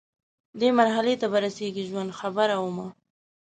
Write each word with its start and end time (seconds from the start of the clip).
دې 0.59 0.69
مرحلې 0.79 1.15
ته 1.21 1.25
به 1.31 1.37
رسیږي 1.45 1.83
ژوند، 1.89 2.17
خبره 2.19 2.55
ومه 2.59 2.87